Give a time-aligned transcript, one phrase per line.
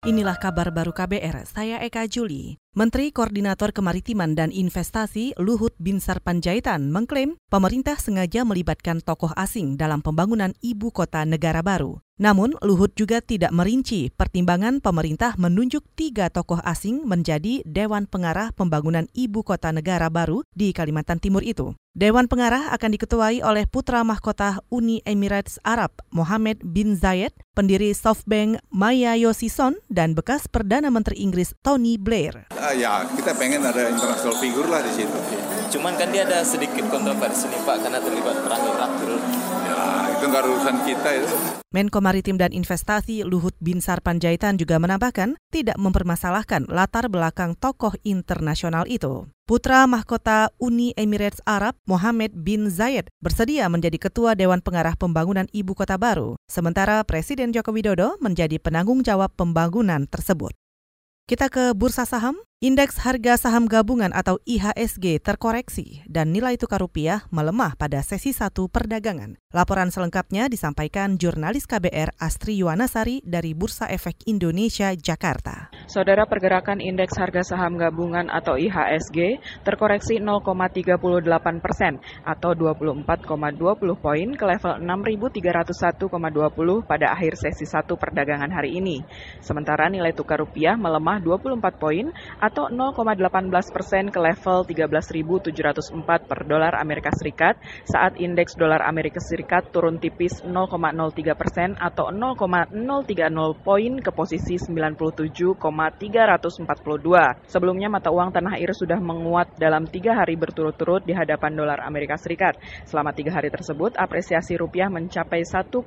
[0.00, 2.56] Inilah kabar baru KBR, saya Eka Juli.
[2.72, 10.00] Menteri Koordinator Kemaritiman dan Investasi Luhut Binsar Panjaitan mengklaim pemerintah sengaja melibatkan tokoh asing dalam
[10.00, 12.00] pembangunan ibu kota negara baru.
[12.16, 19.08] Namun, Luhut juga tidak merinci pertimbangan pemerintah menunjuk tiga tokoh asing menjadi Dewan Pengarah Pembangunan
[19.12, 21.76] Ibu Kota Negara Baru di Kalimantan Timur itu.
[22.00, 28.56] Dewan Pengarah akan diketuai oleh putra mahkota Uni Emirates Arab, Mohammed bin Zayed, pendiri SoftBank
[28.72, 32.48] Maya Yosison, dan bekas Perdana Menteri Inggris Tony Blair.
[32.56, 35.12] Uh, ya, kita pengen ada international figure lah di situ.
[35.76, 39.18] Cuman kan dia ada sedikit kontroversi nih Pak, karena terlibat perang Irak dulu.
[40.40, 41.36] Ya, urusan kita itu.
[41.68, 48.88] Menko Maritim dan Investasi Luhut Binsar Panjaitan juga menambahkan tidak mempermasalahkan latar belakang tokoh internasional
[48.88, 49.28] itu.
[49.44, 55.76] Putra mahkota Uni Emirates Arab, Mohammed bin Zayed, bersedia menjadi ketua Dewan Pengarah Pembangunan Ibu
[55.76, 60.56] Kota Baru, sementara Presiden Joko Widodo menjadi penanggung jawab pembangunan tersebut.
[61.28, 62.40] Kita ke bursa saham.
[62.60, 68.68] Indeks harga saham gabungan atau IHSG terkoreksi dan nilai tukar rupiah melemah pada sesi satu
[68.68, 69.40] perdagangan.
[69.56, 75.72] Laporan selengkapnya disampaikan jurnalis KBR Astri Yuwanasari dari Bursa Efek Indonesia, Jakarta.
[75.88, 81.96] Saudara pergerakan indeks harga saham gabungan atau IHSG terkoreksi 0,38 persen
[82.28, 86.12] atau 24,20 poin ke level 6.301,20
[86.84, 89.00] pada akhir sesi satu perdagangan hari ini.
[89.40, 92.12] Sementara nilai tukar rupiah melemah 24 poin
[92.50, 93.30] atau 0,18
[93.70, 100.42] persen ke level 13.704 per dolar Amerika Serikat saat indeks dolar Amerika Serikat turun tipis
[100.42, 100.50] 0,03
[101.38, 102.74] persen atau 0,030
[103.62, 106.02] poin ke posisi 97,342.
[107.46, 112.18] Sebelumnya mata uang tanah air sudah menguat dalam tiga hari berturut-turut di hadapan dolar Amerika
[112.18, 112.58] Serikat.
[112.82, 115.86] Selama tiga hari tersebut, apresiasi rupiah mencapai 1,58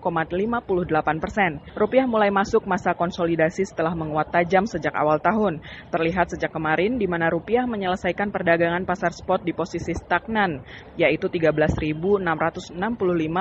[1.19, 1.59] persen.
[1.75, 5.59] Rupiah mulai masuk masa konsolidasi setelah menguat tajam sejak awal tahun.
[5.91, 10.61] Terlihat sejak kemarin di mana rupiah menyelesaikan perdagangan pasar spot di posisi stagnan,
[10.93, 12.77] yaitu 13.665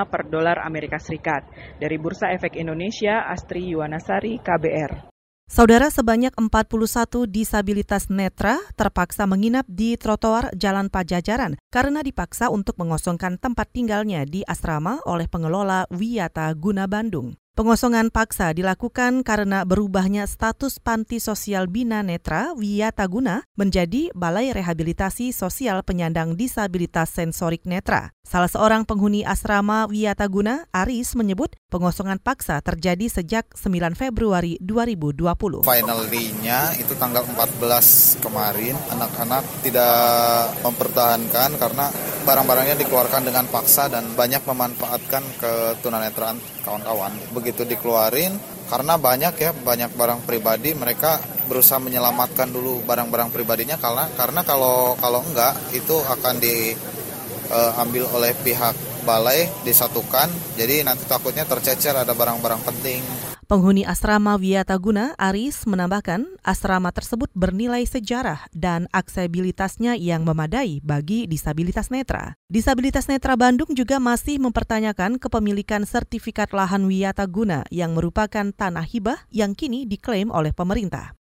[0.09, 1.45] per dolar Amerika Serikat.
[1.77, 5.13] Dari Bursa Efek Indonesia, Astri Yuwanasari, KBR.
[5.53, 13.37] Saudara sebanyak 41 disabilitas netra terpaksa menginap di trotoar Jalan Pajajaran karena dipaksa untuk mengosongkan
[13.37, 17.37] tempat tinggalnya di asrama oleh pengelola Wiyata Guna Bandung.
[17.53, 25.85] Pengosongan paksa dilakukan karena berubahnya status panti sosial Bina Netra Wiyataguna menjadi Balai Rehabilitasi Sosial
[25.85, 28.17] Penyandang Disabilitas Sensorik Netra.
[28.25, 35.61] Salah seorang penghuni asrama Wiyataguna, Aris, menyebut pengosongan paksa terjadi sejak 9 Februari 2020.
[35.61, 41.93] Final day-nya itu tanggal 14 kemarin, anak-anak tidak mempertahankan karena
[42.25, 47.13] barang-barangnya dikeluarkan dengan paksa dan banyak memanfaatkan ketunanetraan kawan-kawan
[47.43, 48.39] begitu dikeluarin
[48.71, 51.19] karena banyak ya banyak barang pribadi mereka
[51.51, 58.33] berusaha menyelamatkan dulu barang-barang pribadinya karena karena kalau kalau enggak itu akan diambil uh, oleh
[58.39, 58.73] pihak
[59.03, 66.89] balai disatukan jadi nanti takutnya tercecer ada barang-barang penting Penghuni asrama Wiataguna, Aris, menambahkan asrama
[66.89, 72.33] tersebut bernilai sejarah dan aksesibilitasnya yang memadai bagi disabilitas netra.
[72.49, 79.53] Disabilitas netra Bandung juga masih mempertanyakan kepemilikan sertifikat lahan Wiataguna yang merupakan tanah hibah yang
[79.53, 81.13] kini diklaim oleh pemerintah.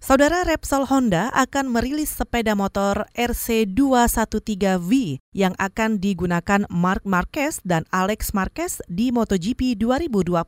[0.00, 8.32] Saudara Repsol Honda akan merilis sepeda motor RC213V yang akan digunakan Mark Marquez dan Alex
[8.32, 10.40] Marquez di MotoGP 2020.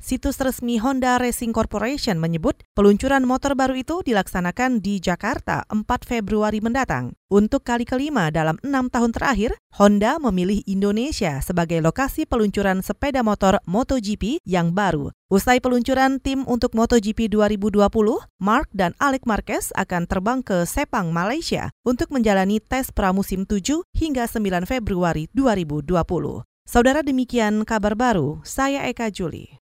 [0.00, 6.64] Situs resmi Honda Racing Corporation menyebut peluncuran motor baru itu dilaksanakan di Jakarta 4 Februari
[6.64, 7.12] mendatang.
[7.28, 13.60] Untuk kali kelima dalam enam tahun terakhir, Honda memilih Indonesia sebagai lokasi peluncuran sepeda motor
[13.68, 15.12] MotoGP yang baru.
[15.32, 17.80] Usai peluncuran tim untuk MotoGP 2020,
[18.44, 24.28] Mark dan Alex Marquez akan terbang ke Sepang, Malaysia untuk menjalani tes pramusim 7 hingga
[24.28, 26.44] 9 Februari 2020.
[26.68, 29.63] Saudara demikian kabar baru, saya Eka Juli.